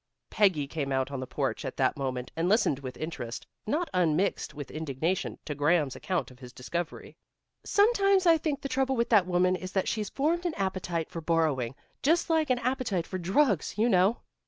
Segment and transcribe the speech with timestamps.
[0.31, 4.51] Peggy came out on the porch at that moment, and listened with interest, not unmixed
[4.55, 7.17] with indignation, to Graham's account of his discovery.
[7.63, 11.21] "Sometimes I think the trouble with that woman is that she's formed an appetite for
[11.21, 14.17] borrowing, just like an appetite for drugs, you know."